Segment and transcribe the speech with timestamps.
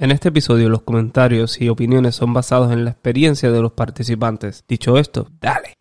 [0.00, 4.64] En este episodio los comentarios y opiniones son basados en la experiencia de los participantes.
[4.66, 5.74] Dicho esto, dale.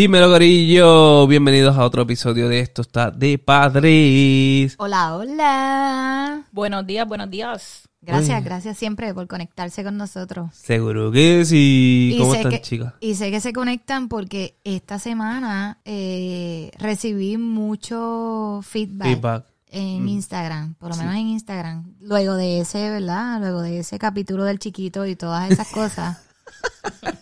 [0.00, 1.26] Dímelo, gorillo.
[1.26, 4.74] Bienvenidos a otro episodio de Esto está de Padres.
[4.78, 6.42] Hola, hola.
[6.52, 7.82] Buenos días, buenos días.
[8.00, 8.44] Gracias, Uy.
[8.46, 10.54] gracias siempre por conectarse con nosotros.
[10.54, 12.12] Seguro que sí.
[12.14, 12.94] Y ¿Cómo sé están, que- chicas?
[13.00, 19.44] Y sé que se conectan porque esta semana eh, recibí mucho feedback, Feedback.
[19.68, 20.08] en Mm.
[20.08, 21.00] Instagram, por lo Sí.
[21.00, 21.92] menos en Instagram.
[22.00, 23.38] Luego de ese, ¿verdad?
[23.38, 26.22] Luego de ese capítulo del chiquito y todas esas cosas.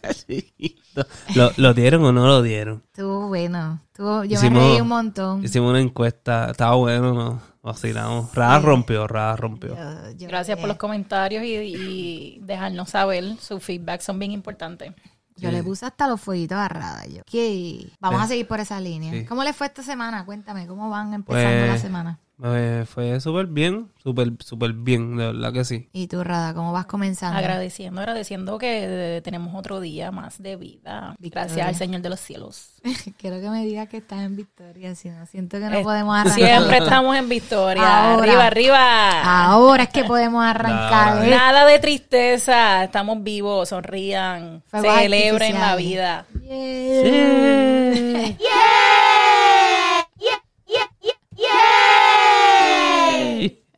[1.34, 2.82] ¿Lo, ¿Lo dieron o no lo dieron?
[2.92, 3.80] Estuvo bueno.
[3.86, 5.44] Estuvo, yo Hicimos- me reí un montón.
[5.44, 6.50] Hicimos una encuesta.
[6.50, 7.40] Estaba bueno, ¿no?
[7.62, 8.34] Vacilamos.
[8.34, 8.66] Rada Sí.
[8.66, 9.76] rompió, Rada rompió.
[9.76, 13.36] Yo- yo Gracias por los comentarios y, y dejarnos saber.
[13.40, 14.92] Su feedback son bien importantes.
[15.36, 15.54] Yo Sí.
[15.54, 17.06] le puse hasta los fueguitos a Rada.
[17.06, 17.86] Yo, ¿qué?
[18.00, 19.12] Vamos Eh, a seguir por esa línea.
[19.12, 19.24] sí.
[19.24, 20.24] ¿Cómo le fue esta semana?
[20.24, 22.18] Cuéntame, ¿cómo van empezando Pues- la semana?
[22.38, 25.88] Me fue súper bien, súper, súper bien, de verdad que sí.
[25.92, 27.36] Y tú, Rada, ¿cómo vas comenzando?
[27.36, 31.16] Agradeciendo, agradeciendo que tenemos otro día más de vida.
[31.18, 31.46] Victoria.
[31.46, 32.74] Gracias al Señor de los cielos.
[33.18, 36.38] Quiero que me digas que estás en victoria, si no siento que no podemos arrancar.
[36.38, 38.12] Siempre estamos en victoria.
[38.12, 38.22] Ahora.
[38.22, 39.46] arriba, arriba.
[39.46, 41.14] Ahora es que podemos arrancar.
[41.14, 41.26] Ahora.
[41.26, 41.30] ¿eh?
[41.30, 42.84] Nada de tristeza.
[42.84, 46.24] Estamos vivos, sonrían, Fuegos celebren la vida.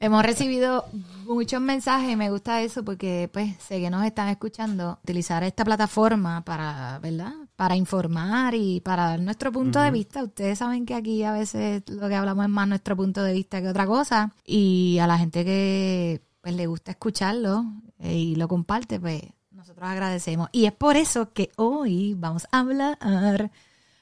[0.03, 0.87] Hemos recibido
[1.27, 5.63] muchos mensajes y me gusta eso porque pues sé que nos están escuchando utilizar esta
[5.63, 7.35] plataforma para, ¿verdad?
[7.55, 10.25] Para informar y para dar nuestro punto de vista.
[10.25, 13.61] Ustedes saben que aquí a veces lo que hablamos es más nuestro punto de vista
[13.61, 17.67] que otra cosa y a la gente que pues le gusta escucharlo
[17.99, 20.49] eh, y lo comparte, pues nosotros agradecemos.
[20.53, 22.97] Y es por eso que hoy vamos a hablar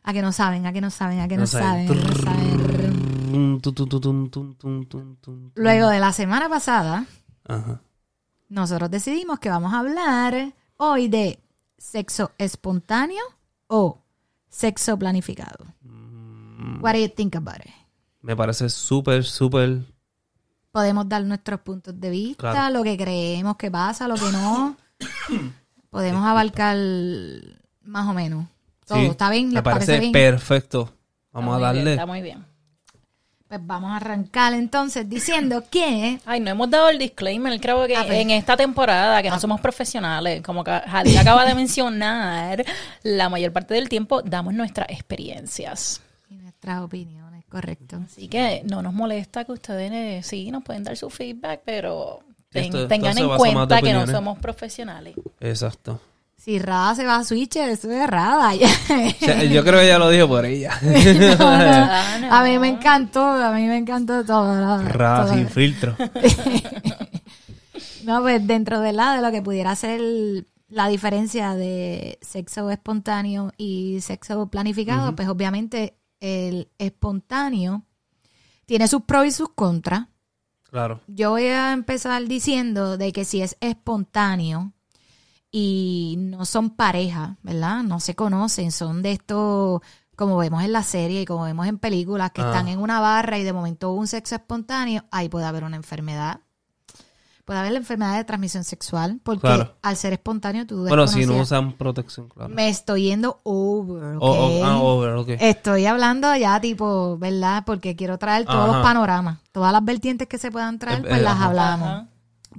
[0.05, 2.01] a que no saben, a que no saben, a que no, No saben, saben.
[2.01, 2.68] a que no saben.
[5.55, 7.07] Luego de la semana pasada,
[8.49, 11.41] nosotros decidimos que vamos a hablar hoy de
[11.77, 13.23] sexo espontáneo
[13.67, 14.03] o
[14.49, 15.67] sexo planificado.
[15.83, 17.73] Mm, What do you think about it?
[18.23, 19.83] Me parece súper, súper.
[20.73, 24.77] Podemos dar nuestros puntos de vista, lo que creemos que pasa, lo que no.
[25.91, 26.77] Podemos abarcar
[27.83, 28.47] más o menos.
[28.87, 29.49] Todo, ¿está bien?
[29.49, 30.93] Me ¿Les parece parece perfecto.
[31.33, 31.93] Vamos a darle.
[31.93, 32.45] está muy bien.
[33.49, 37.97] Pues vamos a arrancar entonces diciendo que Ay, no hemos dado el disclaimer, creo que
[37.97, 38.13] A ver.
[38.21, 42.65] en esta temporada, que no somos profesionales, como que Jadir acaba de mencionar,
[43.03, 46.03] la mayor parte del tiempo damos nuestras experiencias.
[46.31, 48.01] y nuestras opiniones, correcto.
[48.05, 52.21] Así que no nos molesta que ustedes eh, sí nos pueden dar su feedback, pero
[52.51, 55.15] ten- Esto- esto tengan en cuenta que no somos profesionales.
[55.41, 56.01] Exacto.
[56.49, 58.55] Si Rada se va a Switch, eso es Rada.
[58.55, 58.69] ya.
[58.69, 60.81] O sea, yo creo que ella lo dijo por ella.
[61.39, 61.47] No.
[62.35, 64.83] A mí me encantó, a mí me encantó todo.
[64.83, 65.35] Rada Todo.
[65.35, 65.95] sin filtro.
[68.05, 70.01] No, pues dentro de la de lo que pudiera ser
[70.69, 77.83] la diferencia de sexo espontáneo y sexo planificado, pues obviamente el espontáneo
[78.65, 80.07] tiene sus pros y sus contras.
[80.63, 81.03] Claro.
[81.09, 84.73] Yo voy a empezar diciendo de que si es espontáneo
[85.51, 87.83] y no son pareja, ¿verdad?
[87.83, 89.81] No se conocen, son de estos,
[90.17, 92.47] como vemos en la serie y como vemos en películas, que Ah.
[92.49, 95.77] están en una barra y de momento hubo un sexo espontáneo, ahí puede haber una
[95.77, 96.41] enfermedad.
[97.47, 99.75] Puede haber la enfermedad de transmisión sexual, porque Claro.
[99.81, 102.55] al ser espontáneo tú Bueno, si no usan protección, claro.
[102.55, 104.23] Me estoy yendo over, ¿ok?
[104.23, 104.27] O-
[104.61, 105.29] o- ah, over, ok.
[105.41, 107.63] Estoy hablando ya tipo, ¿verdad?
[107.65, 108.73] Porque quiero traer todos Ajá.
[108.75, 111.45] los panoramas, todas las vertientes que se puedan traer, Eh, pues eh, las ajá.
[111.47, 111.89] hablamos.
[111.89, 112.09] Ajá.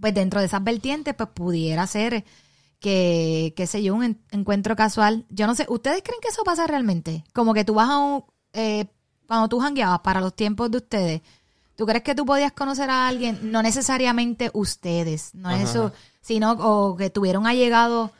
[0.01, 2.25] Pues dentro de esas vertientes, pues pudiera ser
[2.79, 5.25] que, qué sé yo, un en- encuentro casual.
[5.29, 7.23] Yo no sé, ¿ustedes creen que eso pasa realmente?
[7.33, 8.23] Como que tú vas a un,
[8.53, 8.85] eh,
[9.27, 11.21] cuando tú jangueabas para los tiempos de ustedes,
[11.75, 13.51] ¿tú crees que tú podías conocer a alguien?
[13.51, 15.91] No necesariamente ustedes, no es eso,
[16.21, 18.11] sino o que tuvieron allegado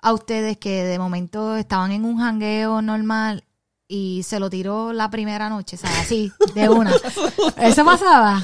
[0.00, 3.44] a ustedes que de momento estaban en un jangueo normal
[3.88, 6.92] y se lo tiró la primera noche, o sea, así, de una.
[7.56, 8.42] ¿Eso pasaba?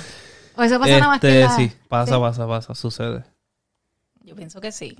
[0.57, 2.21] ¿O eso pasa nada más que Este, la- sí, pasa, Sí.
[2.21, 3.25] pasa, pasa, sucede.
[4.23, 4.97] Yo pienso que sí.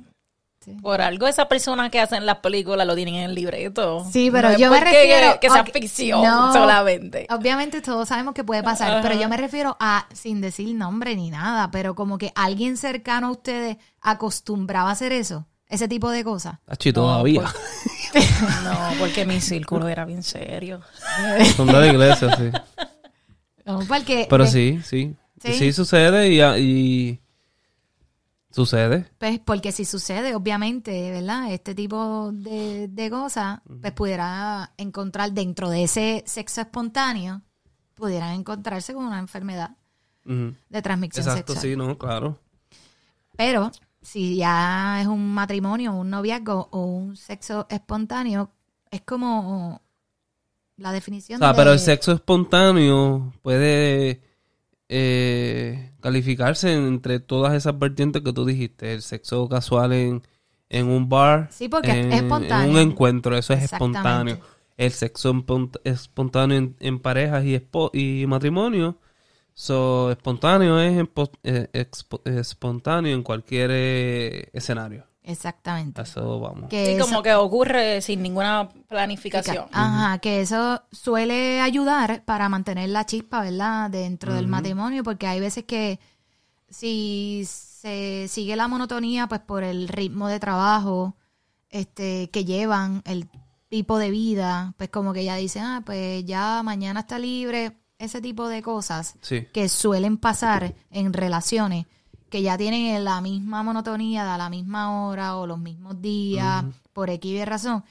[0.65, 0.73] Sí.
[0.81, 4.07] Por algo esa persona que hacen las películas lo tienen en el libreto.
[4.11, 6.53] Sí, pero No yo me refiero- Que, sea ok, ficción no.
[6.55, 7.27] solamente.
[7.31, 11.29] Obviamente todos sabemos que puede pasar, pero yo me refiero a, sin decir nombre ni
[11.31, 16.25] nada, pero como que alguien cercano a ustedes acostumbraba a hacer eso, ese tipo de
[16.25, 16.55] cosas.
[16.67, 17.43] Achi, todavía.
[18.63, 20.81] No, porque mi círculo era bien serio.
[21.57, 22.51] Son de la iglesia, sí.
[23.67, 25.17] No, porque Pero de- sí, sí.
[25.43, 25.53] ¿Sí?
[25.55, 27.21] Sí, sucede y, y
[28.55, 29.11] Sucede.
[29.19, 31.53] Pues porque si sucede, obviamente, ¿verdad?
[31.53, 37.43] Este tipo de, de cosas, pues pudiera encontrar dentro de ese sexo espontáneo,
[37.95, 39.71] pudieran encontrarse con una enfermedad
[40.25, 41.73] de transmisión Exacto, sexual.
[41.73, 42.39] sí, no, claro.
[43.37, 48.53] Pero si ya es un matrimonio, un noviazgo o un sexo espontáneo,
[48.91, 49.83] es como
[50.77, 51.55] la O definición sea, de...
[51.57, 54.23] pero el sexo espontáneo puede
[54.97, 58.95] eh, calificarse entre todas esas vertientes que tú dijiste.
[58.95, 60.23] El sexo casual en,
[60.69, 61.49] en un bar.
[61.51, 62.65] Sí, porque es en, espontáneo.
[62.65, 64.39] En un encuentro, eso es espontáneo.
[64.77, 65.45] El sexo
[65.85, 67.61] espontáneo en, en parejas y,
[67.93, 68.99] y matrimonio.
[69.53, 71.07] So, espontáneo es
[71.45, 75.07] eh, expo- espontáneo en cualquier eh, escenario.
[75.27, 76.03] Exactamente.
[76.03, 76.69] Eso vamos.
[76.69, 79.67] Que Sí, eso- como que ocurre sin ninguna planificación.
[79.73, 83.91] Ajá, que eso suele ayudar para mantener la chispa, ¿verdad?
[83.91, 85.99] Dentro del matrimonio, porque hay veces que
[86.69, 91.15] si se sigue la monotonía, pues por el ritmo de trabajo
[91.71, 93.29] este que llevan, el
[93.69, 98.21] tipo de vida, pues como que ya dicen, ah, pues ya mañana está libre, ese
[98.21, 99.47] tipo de cosas Sí.
[99.53, 101.87] que suelen pasar en relaciones
[102.35, 106.65] que ya tienen la misma monotonía de a la misma hora o los mismos días,
[106.93, 107.85] por X y razón.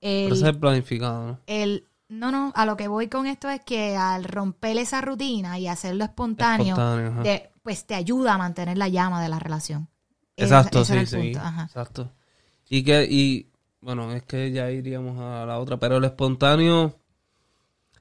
[0.00, 1.38] El, Pero eso es planificado, ¿no?
[1.46, 5.58] el- no, no, a lo que voy con esto es que al romper esa rutina
[5.58, 7.22] y hacerlo espontáneo, Espontáneo, ajá.
[7.22, 9.88] te- pues te ayuda a mantener la llama de la relación.
[10.38, 11.32] Exacto, ese sí, sí.
[11.64, 12.10] Exacto.
[12.70, 13.50] Y que, y
[13.82, 16.94] bueno, es que ya iríamos a la otra, pero el espontáneo,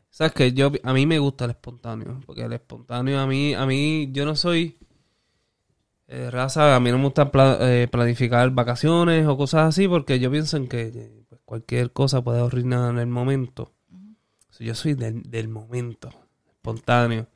[0.09, 3.65] sabes que yo, a mí me gusta el espontáneo, porque el espontáneo a mí, a
[3.65, 4.77] mí, yo no soy
[6.07, 10.19] eh, raza, a mí no me gusta pla- eh, planificar vacaciones o cosas así, porque
[10.19, 13.73] yo pienso en que eh, pues, cualquier cosa puede arruinar en el momento.
[14.49, 16.09] So, yo soy del, del momento,
[16.47, 17.27] espontáneo.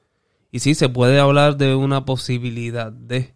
[0.52, 3.36] Y sí, se puede hablar de una posibilidad de...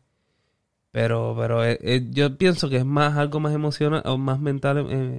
[0.91, 4.77] Pero, pero eh, yo pienso que es más algo más emocional o más mental,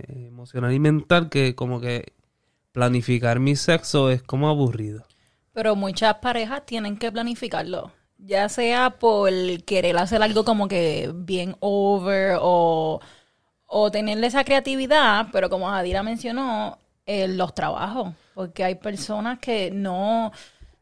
[0.08, 2.12] emocional y mental que como que
[2.70, 5.04] planificar mi sexo es como aburrido.
[5.52, 7.92] Pero muchas parejas tienen que planificarlo.
[8.18, 9.30] Ya sea por
[9.64, 13.00] querer hacer algo como que bien over o,
[13.66, 18.14] o tenerle esa creatividad, pero como Adira mencionó, eh, los trabajos.
[18.34, 20.32] Porque hay personas que no,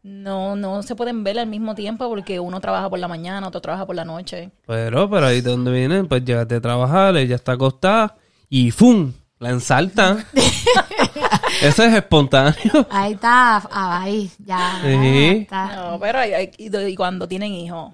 [0.02, 3.60] no, no se pueden ver al mismo tiempo porque uno trabaja por la mañana, otro
[3.60, 4.50] trabaja por la noche.
[4.66, 8.16] Pero, pero ahí de donde vienen, pues llegaste a trabajar, ella está acostada
[8.48, 9.12] y ¡fum!
[9.38, 10.24] La ensalta.
[11.62, 12.86] Eso es espontáneo.
[12.90, 14.80] Ahí está, ah, ahí, ya.
[14.82, 15.28] Sí.
[15.42, 15.76] está.
[15.76, 17.92] No, pero hay- hay- y cuando tienen hijos,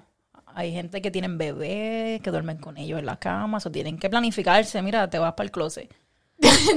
[0.55, 4.09] hay gente que tienen bebés, que duermen con ellos en la cama, o tienen que
[4.09, 5.93] planificarse, mira, te vas para el closet.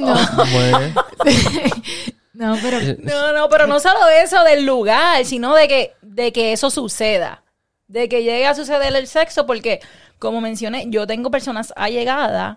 [0.52, 0.78] Bueno,
[2.34, 6.32] No, pero No, no, pero no solo de eso del lugar, sino de que, de
[6.32, 7.42] que eso suceda.
[7.88, 9.80] De que llegue a suceder el sexo, porque,
[10.18, 12.56] como mencioné, yo tengo personas allegadas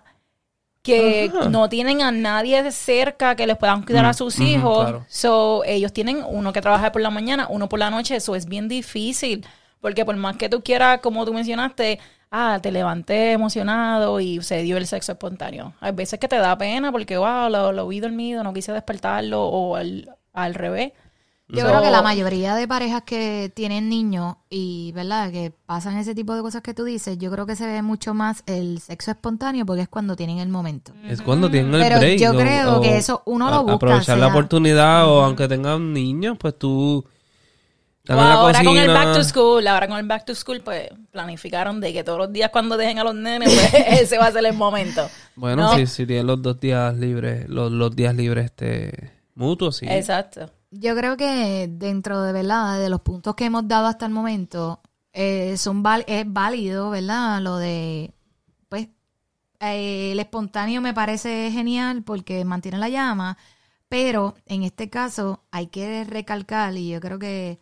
[0.86, 1.48] que Ajá.
[1.50, 4.84] no tienen a nadie cerca que les puedan cuidar Mm, a sus ujú, hijos.
[4.84, 5.04] claro.
[5.08, 8.16] So, ellos tienen uno que trabaja por la mañana, uno por la noche.
[8.16, 9.44] Eso es bien difícil.
[9.80, 11.98] Porque por más que tú quieras, como tú mencionaste,
[12.30, 15.74] ah, te levanté emocionado y se dio el sexo espontáneo.
[15.80, 19.44] Hay veces que te da pena porque, wow, lo, lo vi dormido, no quise despertarlo
[19.44, 20.92] o al, al revés.
[21.48, 25.30] Yo So- creo que la mayoría de parejas que tienen niños y, ¿verdad?
[25.30, 28.14] Que pasan ese tipo de cosas que tú dices, yo creo que se ve mucho
[28.14, 30.92] más el sexo espontáneo porque es cuando tienen el momento.
[31.08, 32.18] es cuando tienen el Pero break.
[32.18, 35.46] yo o- creo o que eso uno lo busca, Aprovechar la sea- oportunidad o aunque
[35.48, 37.04] tengan niños, pues tú...
[38.08, 41.92] Ahora con el back to school, ahora con el back to school, pues planificaron de
[41.92, 44.54] que todos los días cuando dejen a los nenes, pues ese va a ser el
[44.54, 45.08] momento.
[45.34, 45.74] Bueno, ¿No?
[45.76, 49.86] si, si tienen los dos días libres, los, los días libres este mutuos, sí.
[49.88, 50.52] Exacto.
[50.78, 54.80] Yo creo que dentro de verdad de los puntos que hemos dado hasta el momento
[55.12, 57.40] eh, son es válido, ¿verdad?
[57.40, 58.12] Lo de
[58.68, 58.88] pues
[59.60, 63.38] eh, el espontáneo me parece genial porque mantiene la llama,
[63.88, 67.58] pero en este caso hay que recalcar y yo creo que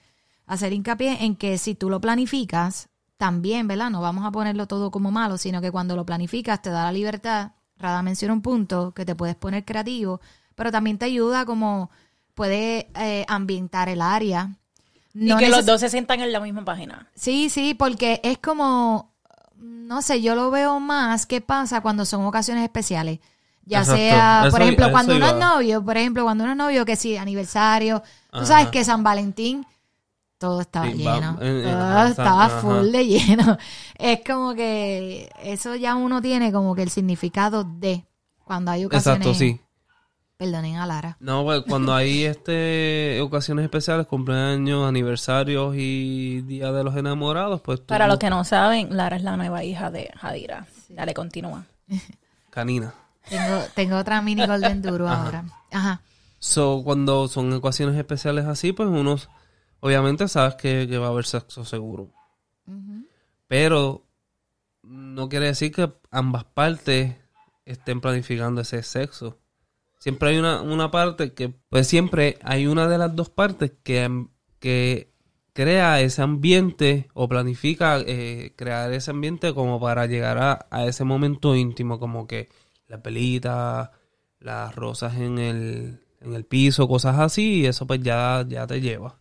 [0.46, 3.90] hacer hincapié en que si tú lo planificas también, ¿verdad?
[3.90, 6.92] No vamos a ponerlo todo como malo, sino que cuando lo planificas te da la
[6.92, 7.52] libertad.
[7.76, 10.20] Rada menciona un punto que te puedes poner creativo,
[10.54, 11.90] pero también te ayuda como
[12.34, 14.50] puede eh, ambientar el área.
[15.12, 17.08] No y que los dos se sientan en la misma página.
[17.14, 19.12] Sí, sí, porque es como,
[19.56, 23.20] no sé, yo lo veo más qué pasa cuando son ocasiones especiales.
[23.66, 24.00] Ya Exacto.
[24.02, 26.96] sea, por Eso- ejemplo, cuando uno es novio, por ejemplo, cuando uno es novio, que
[26.96, 28.00] sí, aniversario,
[28.30, 28.46] tú Ajá.
[28.46, 29.64] sabes que San Valentín,
[30.36, 32.60] todo estaba Sí, lleno, en- en- todo ajá, estaba ajá.
[32.60, 33.56] full de lleno.
[33.98, 38.04] Es como que eso ya uno tiene como que el significado de
[38.44, 39.26] cuando hay ocasiones.
[39.28, 39.60] Exacto, sí.
[40.36, 41.16] Perdonen a Lara.
[41.20, 47.80] No, pues cuando hay este ocasiones especiales, cumpleaños, aniversarios y Día de los Enamorados, pues
[47.80, 50.66] tú- Para los que no saben, Lara es la nueva hija de Jadira.
[50.88, 51.64] Dale, continúa.
[52.50, 52.94] Canina.
[53.28, 55.44] Tengo, tengo otra mini Golden Duro ahora.
[55.72, 56.00] Ajá.
[56.38, 59.16] So, cuando son ocasiones especiales así, pues uno
[59.80, 62.10] obviamente sabes que, que va a haber sexo seguro.
[63.48, 64.02] Pero
[64.82, 67.14] no quiere decir que ambas partes
[67.64, 69.38] estén planificando ese sexo.
[70.04, 74.26] Siempre hay una, una parte que, pues siempre hay una de las dos partes que,
[74.58, 75.14] que
[75.54, 81.04] crea ese ambiente o planifica eh, crear ese ambiente como para llegar a, a ese
[81.04, 82.50] momento íntimo, como que
[82.86, 83.92] la pelita,
[84.40, 88.82] las rosas en el, en el piso, cosas así, y eso pues ya, ya te
[88.82, 89.18] lleva.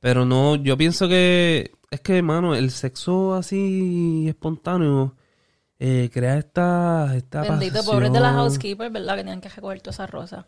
[0.00, 5.16] Pero no, yo pienso que es que, hermano, el sexo así espontáneo
[5.84, 8.44] eh, crea esta, esta Bendito, pobres de la pasión.
[8.44, 9.16] housekeeper, ¿verdad?
[9.16, 10.46] Que tienen que recoger toda esa rosa.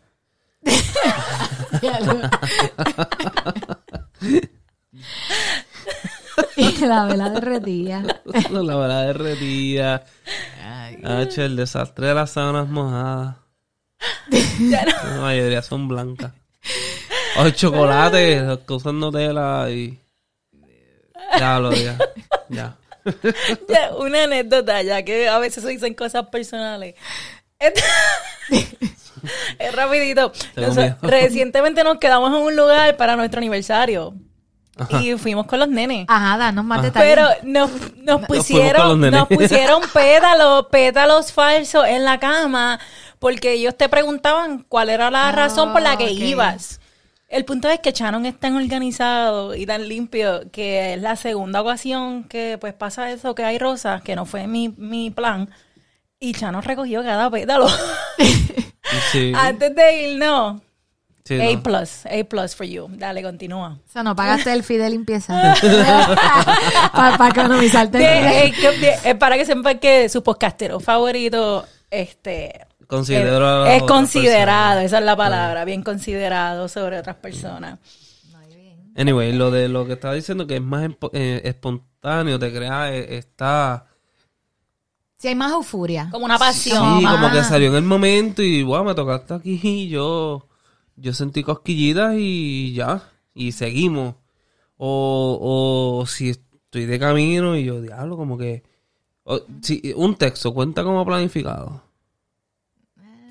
[6.55, 8.01] y la vela derretida.
[8.49, 10.05] la verdad derretida.
[11.03, 13.35] Hacho, el desastre de las sábanas mojadas.
[14.59, 16.31] La mayoría son blancas.
[17.37, 19.99] O el chocolate, los que usan Nutella y...
[21.37, 21.97] Ya lo ya.
[22.47, 22.77] Ya.
[23.69, 26.95] Ya, una anécdota, ya que a veces se dicen cosas personales.
[29.57, 30.31] Es rapidito.
[31.01, 34.13] Recientemente nos quedamos en un lugar para nuestro aniversario.
[34.89, 36.05] Y fuimos con los nenes.
[36.09, 37.15] Ajá, danos más detalles.
[37.15, 42.79] Pero nos, nos pusieron, nos pusieron pétalos, pétalos falsos en la cama,
[43.19, 46.11] porque ellos te preguntaban cuál era la Ah, razón por la que ok.
[46.11, 46.81] ibas.
[47.35, 51.61] El punto es que Shannon es tan organizado y tan limpio que es la segunda
[51.61, 55.49] ocasión que pues pasa eso, que hay rosas, que no fue mi, mi plan.
[56.17, 57.67] Y Shannon recogió cada pétalo.
[59.11, 59.33] Sí.
[59.35, 60.61] Antes de irnos.
[61.25, 61.63] Sí, A no.
[61.63, 62.87] plus, A plus for you.
[62.91, 63.79] Dale, continúa.
[63.85, 65.55] O sea, no pagaste el fee de limpieza.
[66.93, 68.65] Para economizarte el De- fee.
[68.67, 74.79] eh, de- eh, para que sepan que su podcastero favorito este Considero a es, considerado,
[74.81, 77.79] esa es la palabra, bien considerado sobre otras personas.
[78.97, 83.17] Anyway, lo de lo que estaba diciendo que es más eh, espontáneo, te crea, eh,
[83.17, 83.87] está...
[85.17, 86.07] Si hay más euforia.
[86.11, 87.03] Como una Sí, pasión.
[87.03, 90.47] No, como que salió en el momento y, wow, me tocaste aquí y yo,
[90.95, 94.15] yo sentí cosquillitas y ya, y seguimos.
[94.77, 98.63] O, o si estoy de camino y yo, diablo, como que...
[99.23, 101.81] o- si, un texto cuenta como planificado.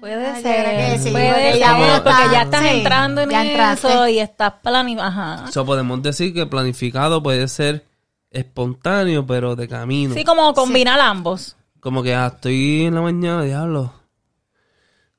[0.04, 4.06] Puede Ah, ser, sí, puede ser, ya porque está- ya estás sí, entrando en eso
[4.06, 5.02] y estás planificando.
[5.02, 5.46] Ajá.
[5.50, 7.86] So, podemos decir que planificado puede ser
[8.30, 10.12] espontáneo, pero de camino.
[10.12, 11.56] Sí, como combinar ambos.
[11.80, 13.94] Como que ah, estoy en la mañana, diablo.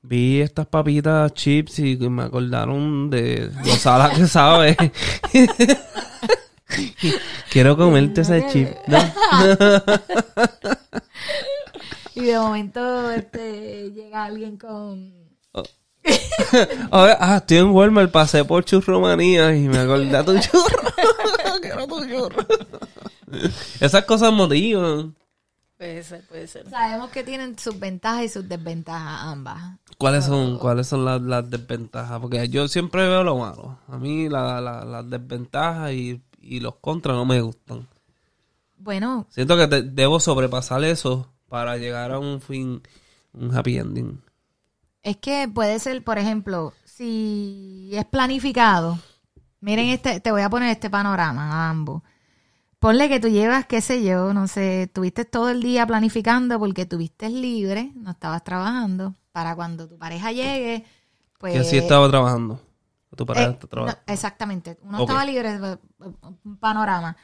[0.04, 4.78] Vi estas papitas chips y me acordaron de lo sala que sabe.
[7.50, 8.70] Quiero comerte ese chip.
[8.86, 9.00] ¿no?
[12.16, 15.14] Y de momento este, llega alguien con...
[16.92, 20.80] Ahora, ah, estoy en Walmart, pasé por churromanía y me acordé de tu churro.
[21.62, 22.46] Quiero tu churro.
[23.80, 25.16] Esas cosas motivan.
[25.78, 26.70] Puede ser, puede ser.
[26.70, 29.78] Sabemos que tienen sus ventajas y sus desventajas ambas.
[29.98, 32.20] ¿Cuáles son, cuáles son las, las desventajas?
[32.22, 33.80] Porque yo siempre veo lo malo.
[33.88, 37.88] A mí la- la- las desventajas y, y los contras no me gustan.
[38.78, 42.82] Bueno, Siento que te- debo sobrepasar eso para llegar a un fin,
[43.34, 44.22] un happy ending.
[45.04, 49.00] es que puede ser, por ejemplo, si es planificado,
[49.62, 52.02] miren este, te voy a poner este panorama a ambos.
[52.80, 56.86] Ponle que tú llevas, qué sé yo, no sé, tuviste todo el día planificando porque
[56.86, 60.86] tuviste libre, no estabas trabajando, para cuando tu pareja llegue,
[61.40, 61.54] pues...
[61.54, 62.60] que sí estaba trabajando.
[63.16, 64.02] Tu pareja Eh, está trabajando.
[64.08, 64.78] no, exactamente.
[64.84, 65.78] Uno estaba libre, eh,
[66.44, 67.18] un panorama.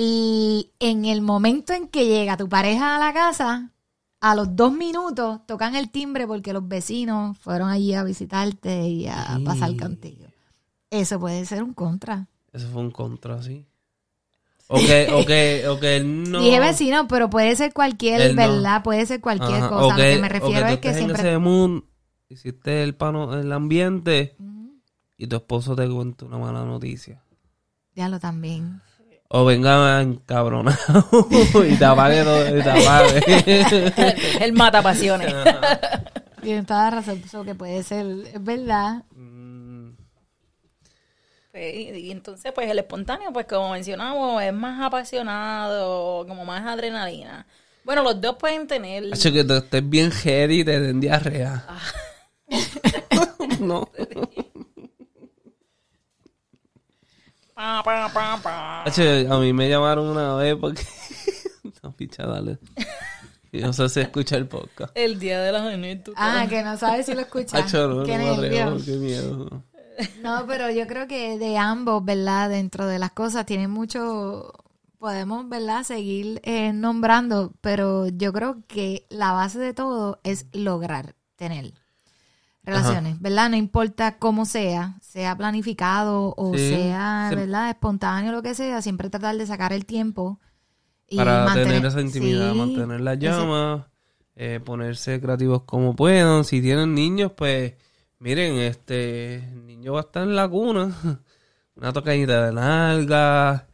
[0.00, 3.72] Y en el momento en que llega tu pareja a la casa,
[4.20, 9.08] a los dos minutos tocan el timbre porque los vecinos fueron allí a visitarte y
[9.08, 9.42] a Sí.
[9.42, 10.24] pasar contigo.
[10.88, 12.28] Eso puede ser un contra.
[12.52, 13.66] Eso fue un contra, sí.
[14.68, 16.42] O que, o que, o que él no...
[16.42, 18.36] Dije vecino, pero puede ser cualquier, no.
[18.36, 18.84] ¿verdad?
[18.84, 19.84] Puede ser cualquier Ajá, cosa.
[19.86, 21.20] o Lo que me refiero o tú es que siempre...
[21.20, 21.82] en ese mood,
[22.28, 24.36] hiciste el, pano, el ambiente
[25.16, 27.20] y tu esposo te cuenta una mala noticia.
[27.96, 28.80] Diablo también.
[29.30, 31.28] O venga encabronado
[31.68, 34.44] y te apague todo, y te apague.
[34.44, 35.34] El mata pasiones.
[36.42, 37.22] Tienes toda la razón.
[37.24, 39.02] Eso que puede ser, es verdad.
[39.14, 39.90] Mm,
[41.52, 46.66] Pues, y, y entonces, pues el espontáneo, pues como mencionamos, es más apasionado, como más
[46.66, 47.46] adrenalina.
[47.84, 49.12] Bueno, los dos pueden tener.
[49.12, 51.66] Hacho, que tú estés bien heavy y te den diarrea.
[53.60, 53.88] no.
[57.58, 58.82] Pa, pa, pa, pa.
[58.84, 60.84] Hacho, a mí me llamaron una vez porque...
[61.82, 62.60] no, picha, dale.
[63.50, 64.96] No sé si escucha el podcast.
[64.96, 66.14] El día de las anécdotas.
[66.16, 67.72] Ah, que no sabes si lo escuchas.
[67.74, 68.48] No, me
[68.84, 69.64] qué miedo.
[70.22, 72.48] No, pero yo creo que de ambos, ¿verdad?
[72.48, 74.52] Dentro de las cosas tienen mucho,
[75.00, 75.82] podemos, ¿verdad?
[75.82, 81.72] Seguir eh, nombrando, pero yo creo que la base de todo es lograr tener
[82.68, 83.50] relaciones, ¿verdad?
[83.50, 87.30] No importa cómo sea, sea planificado o Sí, sea.
[87.34, 87.70] ¿verdad?
[87.70, 90.38] Espontáneo, lo que sea, siempre tratar de sacar el tiempo
[91.08, 93.88] y Para mantener- tener esa intimidad, Sí, mantener la llama,
[94.36, 96.44] eh, ponerse creativos como puedan.
[96.44, 97.74] Si tienen niños, pues
[98.18, 100.92] miren, este el niño va a estar en la cuna,
[101.76, 103.66] una tocadita de nalga,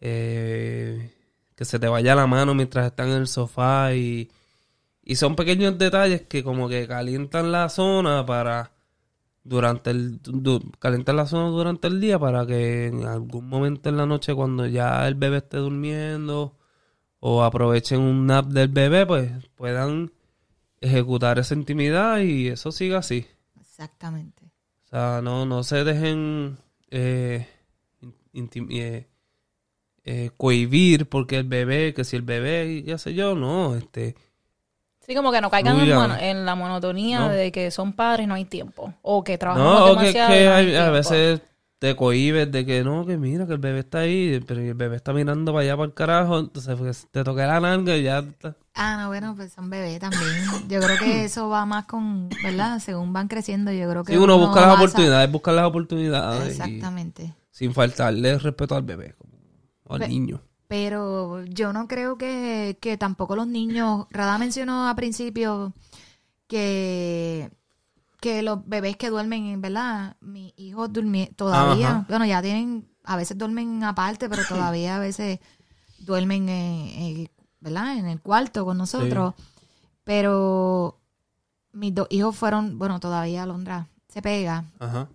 [0.00, 1.12] eh,
[1.54, 4.30] que se te vaya la mano mientras están en el sofá y,
[5.08, 8.70] y son pequeños detalles que como que calientan la zona para
[9.42, 13.96] durante el du- calientan la zona durante el día para que en algún momento en
[13.96, 16.56] la noche cuando ya el bebé esté durmiendo
[17.20, 20.12] o aprovechen un nap del bebé pues puedan
[20.80, 23.26] ejecutar esa intimidad y eso siga así
[23.60, 24.44] Exactamente.
[24.84, 26.58] o sea no no se dejen
[26.90, 27.46] eh,
[28.34, 29.06] eh,
[30.04, 34.14] eh, cohibir porque el bebé que si el bebé ya sé yo no este
[35.08, 35.98] Sí, como que no caigan en, Fluyan.
[35.98, 37.28] mono- en la monotonía No.
[37.30, 38.92] de que son padres y no hay tiempo.
[39.00, 40.34] O que trabajan No, que, demasiado.
[40.34, 41.40] y que no hay hay- a veces
[41.78, 44.96] te cohibes de que no, que mira que el bebé está ahí, pero el bebé
[44.96, 48.18] está mirando para allá para el carajo, entonces pues, te toca la nalga y ya
[48.18, 48.54] está.
[48.74, 50.22] Ah, no, bueno, pues son bebés también.
[50.68, 52.78] Yo creo que eso va más con, ¿verdad?
[52.80, 56.50] Según van creciendo, yo creo que Sí, uno busca las oportunidades, busca las oportunidades y
[56.50, 57.34] Exactamente.
[57.50, 59.32] sin faltarle respeto al bebé como-
[59.84, 60.42] o al Pe- niño.
[60.68, 65.72] Pero yo no creo que, que tampoco los niños, Rada mencionó a principio
[66.46, 67.50] que,
[68.20, 70.16] que los bebés que duermen, ¿verdad?
[70.20, 72.06] Mis hijos durmie- todavía, Ajá.
[72.08, 75.40] bueno, ya tienen, a veces duermen aparte, pero todavía a veces
[76.00, 77.96] duermen, en, en- ¿verdad?
[77.96, 79.34] En el cuarto con nosotros.
[80.04, 80.98] Pero
[81.72, 85.08] mis dos hijos fueron, bueno, todavía Alondra se pega, Ajá.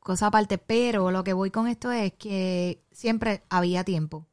[0.00, 4.26] cosa aparte, pero lo que voy con esto es que siempre había tiempo.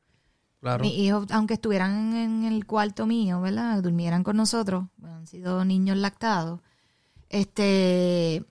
[0.65, 0.81] Claro.
[0.83, 3.83] Mis hijos, aunque estuvieran en el cuarto mío, ¿verdad?
[3.83, 6.59] Durmieran con nosotros, bueno, han sido niños lactados,
[7.29, 8.43] este,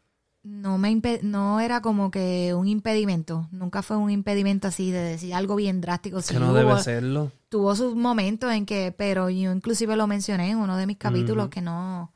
[0.44, 5.34] no me no era como que un impedimento, nunca fue un impedimento así de decir
[5.34, 6.22] algo bien drástico.
[6.22, 7.32] Sí que no hubo- debe serlo.
[7.48, 11.48] tuvo sus momentos en que, pero yo inclusive lo mencioné en uno de mis capítulos
[11.48, 12.12] que no,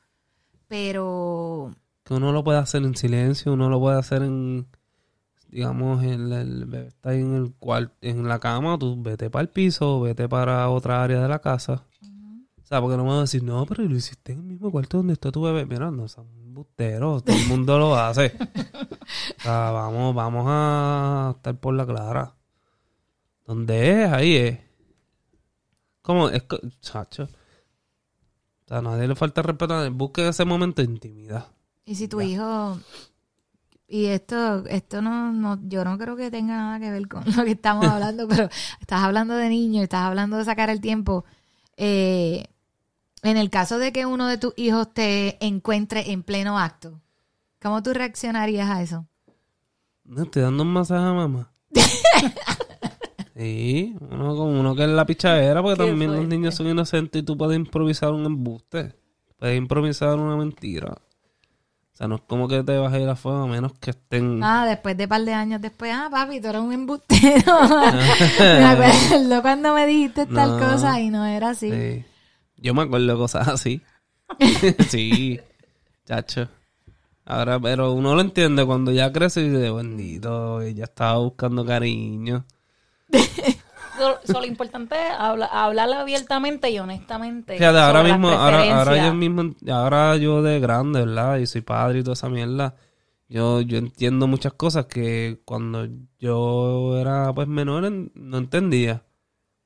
[0.68, 4.66] pero Que uno lo puede hacer en silencio, uno lo puede hacer en,
[5.48, 9.42] digamos, el, el bebé está ahí en el cual, en la cama, tú vete para
[9.42, 11.84] el piso, vete para otra área de la casa.
[12.02, 14.70] O sea, porque no me van a decir, no, pero lo hiciste en el mismo
[14.70, 15.64] cuarto donde está tu bebé.
[15.64, 18.32] Mira, no son busteros, todo el mundo lo hace.
[19.38, 22.34] O sea, vamos, vamos a estar por la clara.
[23.46, 24.58] Donde es, ahí es.
[26.02, 26.44] Como, es,
[26.82, 27.22] chacho.
[27.22, 29.90] O sea, a nadie le falta respeto.
[29.92, 31.46] Busquen ese momento de intimidad.
[31.86, 32.78] Y si tu hijo
[33.88, 37.44] y esto esto no, no yo no creo que tenga nada que ver con lo
[37.44, 38.48] que estamos hablando, pero
[38.80, 41.24] estás hablando de niños, estás hablando de sacar el tiempo.
[41.76, 42.44] Eh,
[43.22, 47.00] en el caso de que uno de tus hijos te encuentre en pleno acto,
[47.60, 49.06] ¿cómo tú reaccionarías a eso?
[50.04, 51.52] No, estoy dando un masaje a mamá.
[53.36, 57.24] sí, uno como uno que es la pichadera, porque también los niños son inocentes y
[57.24, 58.94] tú puedes improvisar un embuste.
[59.38, 60.96] Puedes improvisar una mentira.
[61.98, 63.90] O sea, no es como que te vas a ir a fuego a menos que
[63.90, 64.40] estén...
[64.44, 67.42] Ah, después de par de años después, ah, papi, tú eres un embustero.
[68.38, 71.72] me acuerdo cuando me dijiste tal cosa y no era así.
[71.72, 72.04] Sí.
[72.56, 73.82] Yo me acuerdo cosas así.
[74.88, 75.40] sí,
[76.06, 76.48] chacho.
[77.24, 82.44] Ahora, pero uno lo entiende cuando ya crece y dice, bendito, ella estaba buscando cariño.
[83.98, 87.58] So- so lo importante es habla- hablar abiertamente y honestamente.
[87.58, 88.28] Fíjate, ahora mismo,
[88.74, 91.38] ahora, yo mismo, ahora yo de grande, ¿verdad?
[91.38, 92.74] Y soy padre y toda esa mierda.
[93.28, 95.86] Yo, yo entiendo muchas cosas que cuando
[96.18, 99.04] yo era pues menor en- no entendía.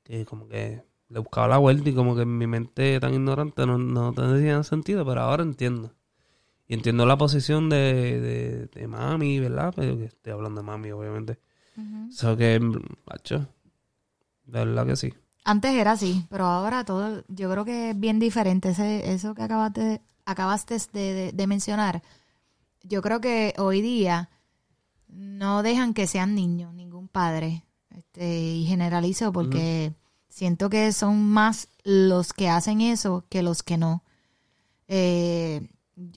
[0.03, 3.65] Que como que le buscaba la vuelta y como que en mi mente tan ignorante
[3.65, 5.93] no, no tenía sentido, pero ahora entiendo.
[6.67, 9.73] Y entiendo la posición de, de, de mami, ¿verdad?
[9.75, 11.39] Pero que estoy hablando de mami, obviamente.
[12.09, 13.47] Eso que, macho,
[14.45, 15.13] de verdad que sí.
[15.45, 18.69] Antes era así, pero ahora todo, yo creo que es bien diferente.
[18.69, 22.01] Ese, eso que acabaste, acabaste de, de- de mencionar,
[22.83, 24.29] yo creo que hoy día
[25.07, 27.63] no dejan que sean niños, ningún padre.
[27.89, 29.93] Este, y generalizo porque
[30.29, 34.03] siento que son más los que hacen eso que los que no.
[34.87, 35.67] Eh,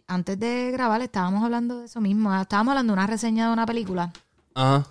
[0.07, 2.35] antes de grabar estábamos hablando de eso mismo.
[2.41, 4.12] Estábamos hablando de una reseña de una película.
[4.55, 4.87] Ajá.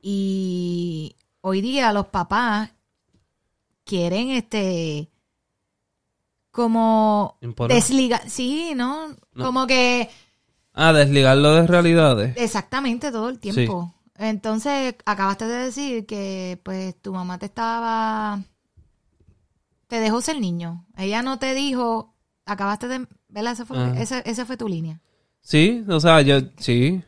[0.00, 2.70] Y hoy día los papás
[3.88, 5.08] quieren este
[6.50, 9.08] como desligar, sí, ¿no?
[9.34, 9.44] No.
[9.44, 10.10] Como que
[10.74, 12.36] Ah, desligarlo de realidades.
[12.36, 13.94] exactamente todo el tiempo.
[14.16, 18.40] Entonces, acabaste de decir que pues tu mamá te estaba
[19.86, 20.84] te dejó ser niño.
[20.96, 23.54] Ella no te dijo, acabaste de, ¿verdad?
[23.54, 24.00] Esa fue, Ajá.
[24.00, 25.00] esa, esa fue tu línea.
[25.40, 27.02] Sí, o sea, yo sí.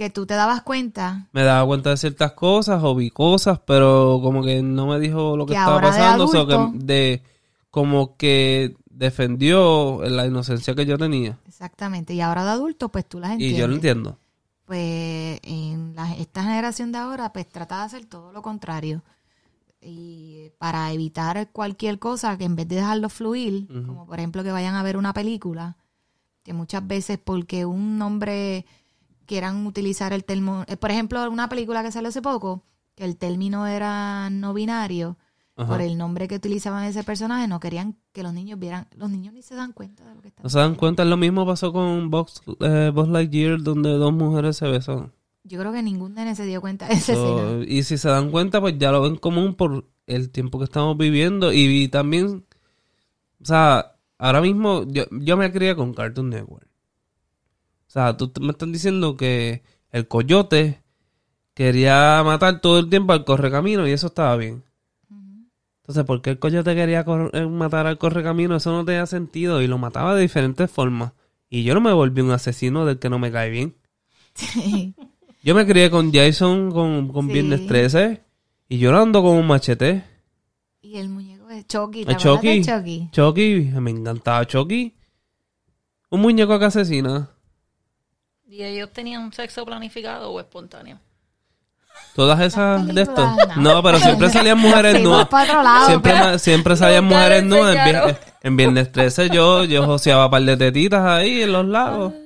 [0.00, 4.18] Que tú te dabas cuenta Me daba cuenta de ciertas cosas o vi cosas, pero
[4.22, 6.24] como que no me dijo lo que, Que estaba de pasando.
[6.24, 7.22] o sea, adulto- que de,
[7.70, 11.38] como que defendió la inocencia que yo tenía.
[11.46, 12.14] exactamente.
[12.14, 13.58] Y ahora de adulto, pues tú las entiendes.
[13.58, 14.16] Y yo lo entiendo.
[14.64, 19.02] pues en la- esta generación de ahora pues trata de hacer todo lo contrario
[19.82, 24.52] y para evitar cualquier cosa que en vez de dejarlo fluir como por ejemplo que
[24.52, 25.76] vayan a ver una película
[26.42, 28.64] que muchas veces porque un nombre
[29.30, 32.64] quieran utilizar el término eh, por ejemplo una película que salió hace poco
[32.96, 35.18] que el término era no binario
[35.54, 35.68] Ajá.
[35.70, 39.32] por el nombre que utilizaban ese personaje no querían que los niños vieran los niños
[39.32, 41.04] ni se dan cuenta de lo que están ¿No se dan cuenta?
[41.04, 45.12] Lo mismo pasó con Box, eh, Buzz Lightyear, donde dos mujeres se besan.
[45.44, 48.32] yo creo que ningún nene se dio cuenta de esa So, y si se dan
[48.32, 51.52] cuenta, pues ya lo ven común por el tiempo que estamos viviendo.
[51.52, 52.44] Y, y también,
[53.40, 56.69] o sea, ahora mismo yo, yo me crié con Cartoon Network.
[57.90, 60.80] O sea, tú me estás diciendo que el coyote
[61.54, 64.62] quería matar todo el tiempo al correcamino y eso estaba bien.
[65.82, 68.54] Entonces, ¿por qué el coyote quería eh, matar al correcamino?
[68.54, 71.14] Eso no tenía sentido y lo mataba de diferentes formas.
[71.48, 73.74] Y yo no me volví un asesino del que no me cae bien.
[74.34, 74.94] Sí.
[75.42, 77.32] Yo me crié con Jason, con, con Sí.
[77.32, 78.22] Viernes 13,
[78.68, 80.04] y yo no ando con un machete.
[80.80, 82.62] Y el muñeco de Chucky, ¿te de.
[82.62, 83.08] Chucky?
[83.10, 84.94] Chucky, me encantaba Chucky.
[86.10, 87.30] Un muñeco que asesina.
[88.50, 90.98] ¿Y ellos tenían un sexo planificado o espontáneo?
[92.16, 93.24] Todas esas de esto.
[93.56, 95.28] No, pero siempre salían mujeres nuevas.
[95.28, 97.72] para otro lado, Siempre, pero- siempre salían Nunca mujeres nuevas.
[97.74, 98.10] En, enseñaron.
[98.10, 102.12] vier- en Viernes 13 yo, yo joseaba un par de tetitas ahí en los lagos.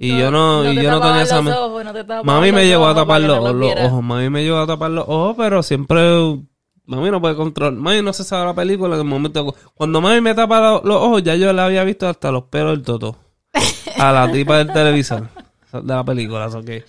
[0.00, 1.40] Y yo no, y yo no tenía esa...
[1.40, 4.00] ojos, no te tapaban Mami me los llegó a tapar los, los ojos.
[4.04, 6.00] Mami me llegó a tapar los ojos, pero siempre.
[6.84, 7.72] Mami no puede controlar.
[7.72, 9.52] Mami no se sabe la película en el momento.
[9.74, 12.74] Cuando mami me tapa lo- los ojos, ya yo le había visto hasta los pelos
[12.76, 13.16] del toto.
[13.98, 15.28] A la tipa del televisor.
[15.72, 16.46] De la película.
[16.46, 16.84] o sea que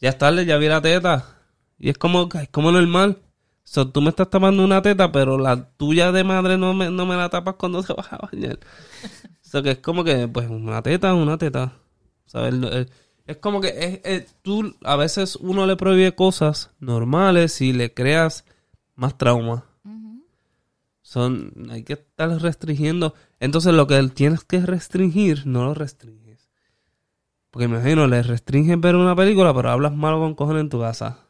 [0.00, 1.24] ya es tarde, ya vi la teta.
[1.78, 3.18] Y es como, es como normal.
[3.64, 7.06] So, tú me estás tapando una teta, pero la tuya de madre no me, no
[7.06, 8.58] me la tapas cuando te vas a bañar.
[9.04, 11.72] O sea, que es como que, pues, una teta es una teta.
[12.26, 12.54] ¿Sabes?
[12.54, 12.90] El- el-
[13.26, 17.94] Es como que es, es- tú, a veces uno le prohíbe cosas normales y le
[17.94, 18.44] creas
[18.96, 19.64] más trauma.
[21.02, 23.14] Son, hay que estar restringiendo.
[23.40, 26.23] Entonces lo que tienes que restringir, no lo restringes.
[27.54, 30.80] Porque me imagino, le restringes ver una película, pero hablas malo con cojones en tu
[30.80, 31.20] casa.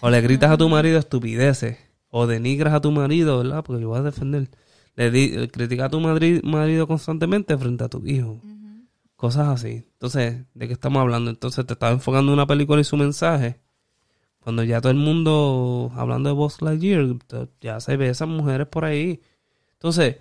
[0.00, 1.78] O le gritas a tu marido estupideces.
[2.08, 3.62] O denigras a tu marido, ¿verdad?
[3.62, 4.50] Porque yo voy a defender.
[4.96, 8.40] Le, di, le criticas a tu madri- marido constantemente frente a tu hijo.
[9.14, 9.86] Cosas así.
[9.92, 11.30] Entonces, ¿de qué estamos hablando?
[11.30, 13.60] Entonces, te estaba enfocando en una película y su mensaje.
[14.40, 17.06] Cuando ya todo el mundo, hablando de Buzz Lightyear,
[17.60, 19.20] ya se ve esas mujeres por ahí.
[19.74, 20.16] Entonces,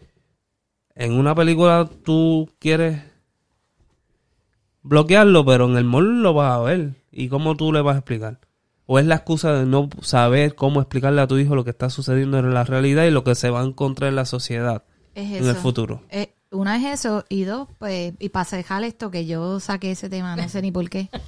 [0.93, 3.01] en una película tú quieres
[4.83, 6.93] bloquearlo, pero en el mall lo vas a ver.
[7.11, 8.39] ¿Y cómo tú le vas a explicar?
[8.85, 11.89] ¿O es la excusa de no saber cómo explicarle a tu hijo lo que está
[11.89, 14.83] sucediendo en la realidad y lo que se va a encontrar en la sociedad
[15.15, 16.01] Es en el futuro?
[16.09, 20.09] Eh, una es eso, y dos, pues, y para dejar esto que yo saqué ese
[20.09, 21.09] tema, no sé ni por qué.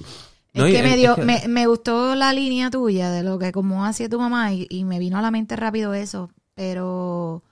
[0.52, 3.38] Es No, que, me, es dio, que- me, me gustó la línea tuya de lo
[3.38, 7.42] que como hacía tu mamá y, y me vino a la mente rápido eso, pero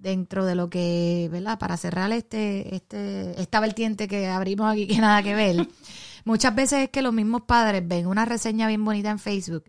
[0.00, 1.58] dentro de lo que, ¿verdad?
[1.58, 5.68] Para cerrar este, este, esta vertiente que abrimos aquí que nada que ver,
[6.24, 9.64] muchas veces es que los mismos padres ven una reseña bien bonita en Facebook,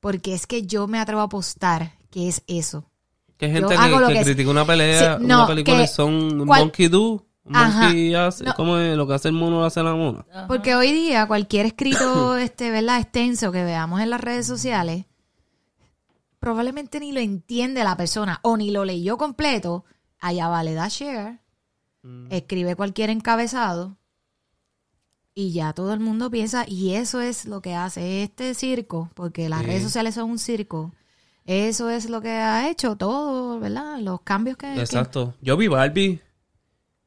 [0.00, 2.90] porque es que yo me atrevo a apostar que es eso.
[3.36, 5.76] Que hay gente hago que, lo que que- critica una pelea, Sí, no, una película
[5.78, 8.54] que- y son un monkey do, un monkey hace, no.
[8.54, 10.24] como es lo que hace el mono lo hace la mona.
[10.48, 12.98] Porque hoy día cualquier escrito, este, ¿verdad?
[13.00, 15.06] Extenso que veamos en las redes sociales,
[16.42, 19.84] probablemente ni lo entiende la persona o ni lo leyó completo.
[20.18, 21.38] Allá va, le da share,
[22.30, 23.96] escribe cualquier encabezado
[25.34, 29.48] y ya todo el mundo piensa, y eso es lo que hace este circo, porque
[29.48, 29.66] las Sí.
[29.66, 30.92] redes sociales son un circo.
[31.46, 33.98] Eso es lo que ha hecho todo, ¿verdad?
[34.00, 34.74] Los cambios que...
[34.74, 35.34] que- Exacto.
[35.40, 36.20] Yo vi Barbie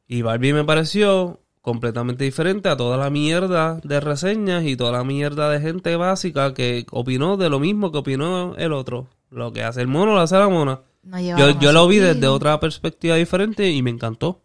[0.08, 5.04] y Barbie me pareció completamente diferente a toda la mierda de reseñas y toda la
[5.04, 9.08] mierda de gente básica que opinó de lo mismo que opinó el otro.
[9.36, 10.80] Lo que hace el mono lo hace la mona.
[11.04, 14.42] no Yo, lo vi desde otra perspectiva diferente y me encantó.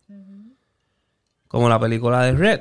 [1.47, 2.61] Como la película de Red.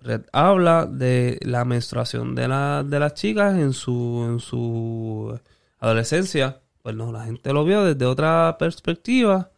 [0.00, 5.38] Red habla de la menstruación de, la, de las chicas en su, en su
[5.78, 6.60] adolescencia.
[6.82, 9.50] Pues no, la gente lo vio desde otra perspectiva.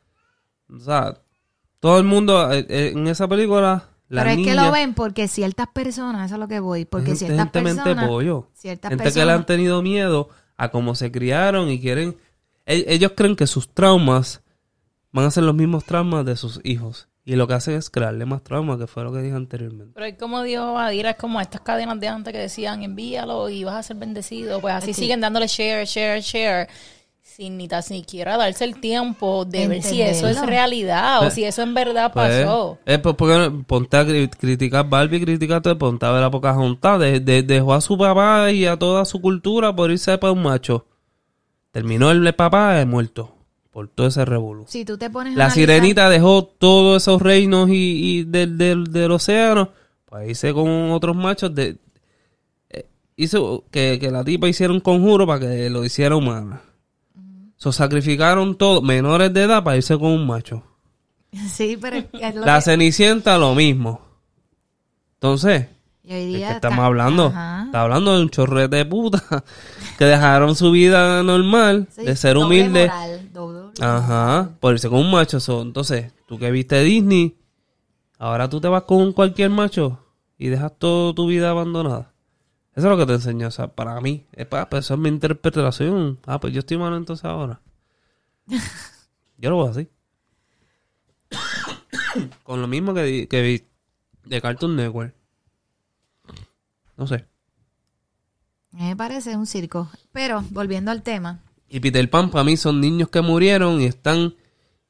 [0.71, 1.19] O sea,
[1.81, 3.89] todo el mundo eh, en esa película.
[4.09, 7.17] La Pero es que lo ven porque ciertas personas, eso es lo que voy, porque
[7.17, 8.49] gente, ciertas personas, pollo.
[8.55, 10.31] ciertas Gente que le han tenido miedo
[10.63, 12.17] a cómo se criaron y quieren...
[12.67, 14.43] e- Ellos creen que sus traumas
[15.11, 17.09] van a ser los mismos traumas de sus hijos.
[17.25, 19.93] Y lo que hacen es crearle más traumas, que fue lo que dije anteriormente.
[19.95, 23.65] Pero es como dijo Adira, es como estas cadenas de antes que decían envíalo y
[23.65, 24.61] vas a ser bendecido.
[24.61, 26.69] Pues así siguen dándole share, share, share.
[27.37, 31.35] Sin ni tan siquiera darse el tiempo de ver si eso es realidad o Pues,
[31.35, 32.79] si eso en verdad Pues, pasó.
[32.85, 36.99] eh, pues, porque ponte a cri- criticar Barbie, criticarte, ponte a ver a Pocahontas.
[36.99, 40.43] De, de- dejó a su papá y a toda su cultura por irse para un
[40.43, 40.87] macho.
[41.71, 43.37] Terminó el papá eh, muerto
[43.71, 44.65] por todo ese revolú.
[44.67, 47.73] si tú te pones a La analizar- sirenita dejó todos esos reinos y,
[48.19, 49.71] y del, del, del océano.
[50.05, 51.55] Pues irse con otros machos.
[51.55, 51.79] De,
[52.71, 56.63] eh, hizo que, que la tipa hiciera un conjuro para que lo hiciera humana.
[57.63, 60.63] So, sacrificaron todo, menores de edad, para irse con un macho.
[61.49, 64.01] Sí, pero es lo La que- Cenicienta, lo mismo.
[65.15, 65.67] Entonces,
[66.03, 67.27] y hoy ¿de día qué estamos está- hablando?
[67.27, 67.63] Ajá.
[67.67, 69.23] Está hablando de un chorrete de puta
[69.99, 72.87] que dejaron su vida normal, Sí, de ser humilde.
[72.89, 75.39] moral, doble- Ajá, por irse con un macho.
[75.39, 77.37] so, entonces, tú que viste Disney,
[78.19, 80.03] ahora tú te vas con cualquier macho
[80.39, 82.10] y dejas toda tu vida abandonada.
[82.75, 84.25] Eso es lo que te enseñó, o sea, para mí.
[84.33, 86.19] Es para, pues, eso es mi interpretación.
[86.27, 87.61] Ah, pues yo estoy malo entonces ahora.
[89.39, 89.89] yo lo voy así.
[92.43, 93.63] con lo mismo que, di- que vi
[94.25, 95.15] de Cartoon Network.
[96.97, 97.25] No sé.
[98.73, 99.91] Me parece un circo.
[100.13, 104.35] Pero, volviendo al tema, Y Peter Pan para mí son niños que murieron y están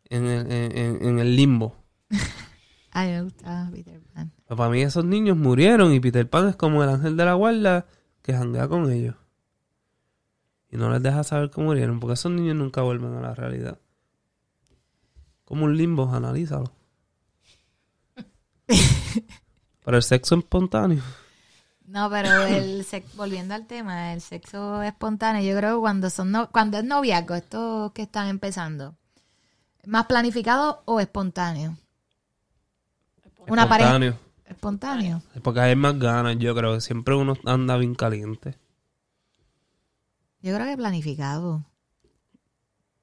[0.08, 1.76] en el, en- en- en el limbo.
[2.92, 4.32] a mí me gusta Peter Pan.
[4.46, 7.34] Pero para mí esos niños murieron y Peter Pan es como el ángel de la
[7.34, 7.86] guarda
[8.22, 9.14] que janguea con ellos.
[10.70, 13.78] Y no les deja saber que murieron porque esos niños nunca vuelven a la realidad.
[15.44, 16.72] Como un limbo, analízalo.
[19.84, 21.02] Pero el sexo espontáneo.
[21.86, 26.30] No, pero el sex- volviendo al tema, el sexo espontáneo, yo creo que cuando son
[26.30, 28.94] no- cuando es noviazgo, estos que están empezando,
[29.86, 31.76] ¿más planificado o espontáneo?
[33.50, 34.18] Una pareja Espontáneo.
[34.46, 35.22] espontáneo.
[35.42, 38.56] Porque hay más ganas, yo creo que siempre uno anda bien caliente.
[40.42, 41.64] Yo creo que planificado.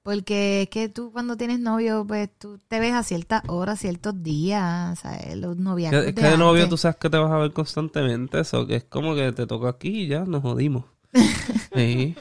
[0.04, 4.24] Porque es que tú cuando tienes novio, pues tú te ves a ciertas horas, ciertos
[4.24, 5.36] días, ¿sabes?
[5.36, 8.40] Los noviazgos Que- Es que de novio tú sabes que te vas a ver constantemente,
[8.40, 10.86] eso que es como que te toca aquí y ya nos jodimos.
[11.76, 12.16] Sí.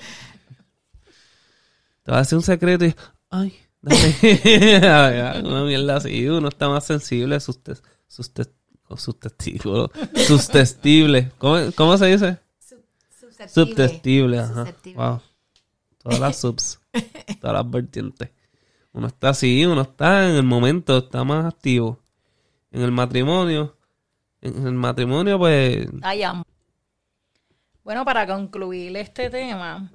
[2.02, 2.94] Te vas a decir un secreto y
[3.30, 5.40] ay, dale.
[5.44, 7.58] Una mierda así, uno está más sensible a sus,
[8.08, 8.50] tes- sus, tes-
[8.88, 9.90] o sus testículos,
[10.26, 11.32] sus testibles.
[11.38, 12.38] ¿Cómo, cómo se dice?
[12.60, 13.48] Susceptible.
[13.48, 14.54] Subtestible, ajá.
[14.54, 14.96] Susceptible.
[15.02, 15.20] Wow.
[16.02, 16.80] Todas las subs,
[17.40, 18.30] todas las vertientes.
[18.92, 22.00] Uno está así, uno está en el momento, está más activo.
[22.70, 23.76] En el matrimonio,
[24.40, 26.44] en el matrimonio, pues, Ay, am-
[27.84, 29.90] Bueno, para concluir este tema,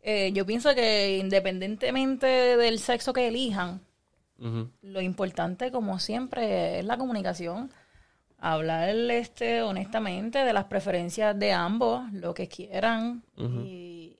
[0.00, 3.80] eh, yo pienso que independientemente del sexo que elijan,
[4.38, 7.70] lo importante, como siempre, es la comunicación.
[8.38, 14.18] Hablar este, honestamente de las preferencias de ambos, lo que quieran, y,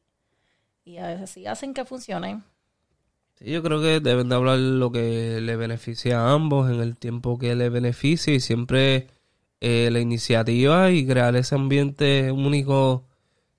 [0.85, 2.43] y así hacen que funcione.
[3.39, 6.97] Sí, yo creo que deben de hablar lo que le beneficia a ambos en el
[6.97, 9.09] tiempo que le beneficie y siempre
[9.61, 13.05] eh, la iniciativa y crear ese ambiente único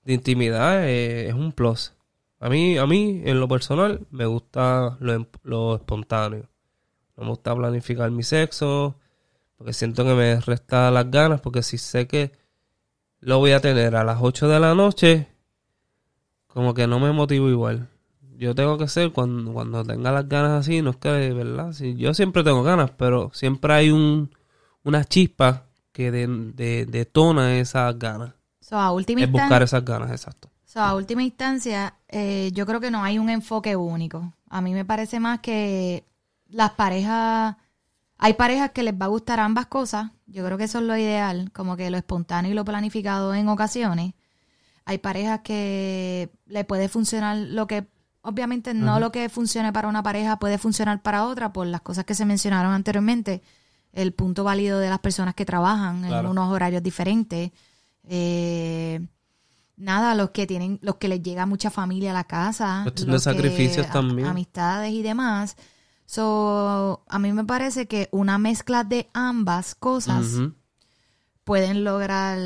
[0.04, 1.92] de intimidad eh, es un plus.
[2.40, 6.48] A mí, a mí, en lo personal, me gusta lo, em- lo espontáneo.
[7.16, 8.96] No me gusta planificar mi sexo
[9.56, 12.32] porque siento que me resta las ganas porque si sé que
[13.20, 15.28] lo voy a tener a las 8 de la noche,
[16.46, 17.88] como que no me motivo igual
[18.36, 21.72] yo tengo que ser cuando, cuando tenga las ganas así, no es que, ¿verdad?
[21.72, 24.30] Sí, yo siempre tengo ganas, pero siempre hay un,
[24.84, 28.34] una chispa que de, de- detona esas ganas.
[28.60, 30.48] So, a última Es buscar esas ganas, exacto.
[30.68, 34.34] So, a última instancia, eh, yo creo que no hay un enfoque único.
[34.50, 36.04] A mí me parece más que
[36.46, 37.56] las parejas,
[38.18, 40.10] hay parejas que les va a gustar ambas cosas.
[40.26, 43.48] Yo creo que eso es lo ideal, como que lo espontáneo y lo planificado en
[43.48, 44.12] ocasiones.
[44.84, 47.86] Hay parejas que le puede funcionar lo que,
[48.20, 52.04] obviamente no lo que funcione para una pareja puede funcionar para otra por las cosas
[52.04, 53.40] que se mencionaron anteriormente.
[53.90, 57.52] El punto válido de las personas que trabajan en unos horarios diferentes.
[58.04, 59.00] Eh,
[59.78, 63.18] nada, los que tienen, los que les llega mucha familia a la casa, los que-
[63.20, 64.28] sacrificios a- también.
[64.28, 65.56] amistades y demás.
[66.04, 70.26] So, a mí me parece que una mezcla de ambas cosas
[71.44, 72.38] pueden lograr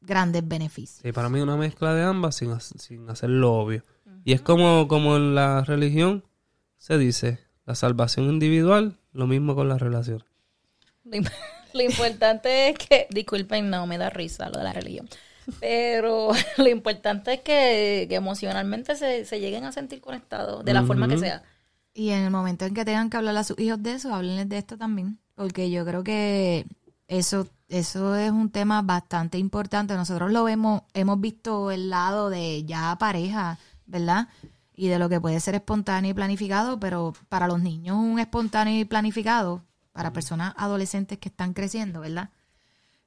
[0.00, 1.00] grandes beneficios.
[1.02, 3.82] Sí, para mí una mezcla de ambas sin, sin hacerlo obvio.
[4.24, 6.24] Y es como, como en la religión
[6.78, 10.22] se dice, la salvación individual, lo mismo con la relación.
[11.04, 11.30] Lo, im-
[11.74, 15.08] lo importante es que, disculpen, no me da risa lo de la religión,
[15.60, 20.82] pero lo importante es que, que emocionalmente se, se lleguen a sentir conectados de la
[20.82, 21.42] forma que sea.
[21.94, 24.48] Y en el momento en que tengan que hablar a sus hijos de eso, háblenles
[24.48, 25.18] de esto también.
[25.36, 26.66] Porque yo creo que
[27.06, 29.94] eso, eso es un tema bastante importante.
[29.94, 34.28] Nosotros lo vemos, hemos visto el lado de ya pareja, ¿verdad?
[34.74, 38.80] Y de lo que puede ser espontáneo y planificado, pero para los niños un espontáneo
[38.80, 42.30] y planificado, para personas adolescentes que están creciendo, ¿verdad?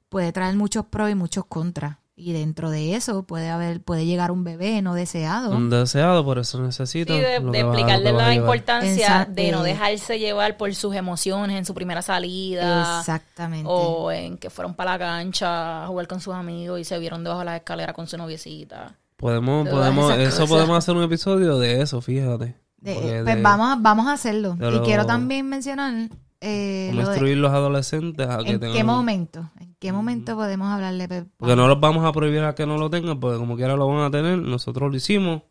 [0.08, 1.97] Puede traer muchos pros y muchos contras.
[2.20, 5.52] Y dentro de eso puede haber, puede llegar un bebé no deseado.
[5.56, 7.14] Un deseado, por eso necesito.
[7.14, 11.74] Sí, de, de explicarle la importancia de no dejarse llevar por sus emociones en su
[11.74, 12.98] primera salida.
[12.98, 13.68] Exactamente.
[13.70, 17.22] O en que fueron para la cancha a jugar con sus amigos y se vieron
[17.22, 18.96] debajo de la escalera con su noviecita.
[19.16, 20.48] Podemos, Todas podemos, eso cosas.
[20.48, 22.56] podemos hacer un episodio de eso, fíjate.
[22.80, 24.56] De- pues de vamos, a, vamos a hacerlo.
[24.60, 26.08] y quiero también mencionar
[26.40, 28.76] eh, cómo lo de- instruir los adolescentes a que en tengan...
[28.76, 31.08] qué momento, en qué momento podemos hablarle.
[31.08, 33.76] pues, Porque no los vamos a prohibir a que no lo tengan, porque como quiera
[33.76, 35.42] lo van a tener, nosotros lo hicimos.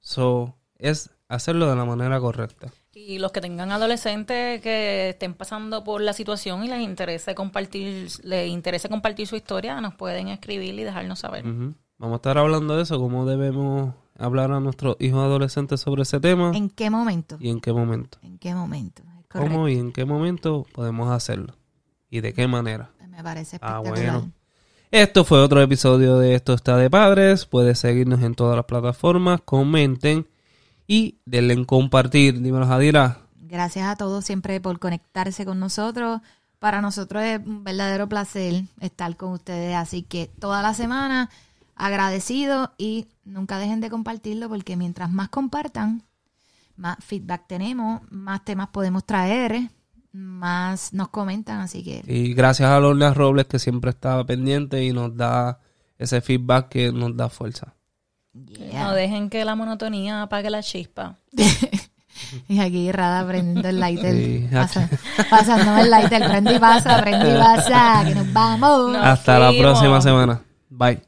[0.00, 2.72] So, es hacerlo de la manera correcta.
[2.94, 8.08] Y los que tengan adolescentes que estén pasando por la situación y les interese compartir,
[8.22, 11.44] les interese compartir su historia, nos pueden escribir y dejarnos saber.
[11.44, 16.18] Vamos a estar hablando de eso, cómo debemos hablar a nuestros hijos adolescentes sobre ese
[16.18, 17.36] tema ¿En qué momento?
[17.40, 18.18] y en qué momento.
[18.22, 19.02] ¿En qué momento?
[19.28, 19.52] Correcto.
[19.54, 21.54] ¿Cómo y en qué momento podemos hacerlo?
[22.10, 22.90] ¿Y de qué manera?
[23.18, 24.12] Me parece Ah, espectacular.
[24.20, 24.32] bueno.
[24.92, 27.46] Esto fue otro episodio de Esto está de padres.
[27.46, 30.28] Puedes seguirnos en todas las plataformas, comenten
[30.86, 32.40] y denle en compartir.
[32.40, 33.22] Dímelo, Jadira.
[33.40, 36.20] Gracias a todos siempre por conectarse con nosotros.
[36.60, 39.74] Para nosotros es un verdadero placer estar con ustedes.
[39.74, 41.28] Así que toda la semana
[41.74, 46.04] agradecido y nunca dejen de compartirlo porque mientras más compartan,
[46.76, 49.70] más feedback tenemos, más temas podemos traer,
[50.12, 51.60] más nos comentan.
[51.60, 55.60] Así que Y gracias a Lorna Robles que siempre está pendiente y nos da
[55.98, 57.74] ese feedback que nos da fuerza.
[58.32, 58.84] yeah.
[58.84, 61.16] No dejen que la monotonía apague la chispa.
[62.48, 64.90] Y aquí Rada prendiendo el lighter, Sí, pasa-
[65.30, 68.96] pasándome el lighter, prende y pasa, prende y pasa, que nos vamos.
[68.96, 70.42] Hasta la próxima semana.
[70.68, 71.07] Bye.